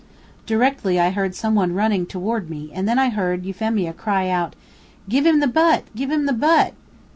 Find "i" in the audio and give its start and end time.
0.99-1.11, 2.97-3.09